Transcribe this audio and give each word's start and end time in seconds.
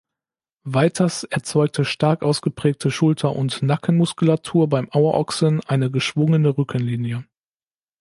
Weiters 0.63 1.25
erzeugte 1.25 1.85
stark 1.85 2.23
ausgeprägte 2.23 2.89
Schulter- 2.89 3.35
und 3.35 3.61
Nackenmuskulatur 3.61 4.67
beim 4.67 4.89
Auerochsen 4.89 5.59
eine 5.67 5.91
geschwungene 5.91 6.57
Rückenlinie. 6.57 7.23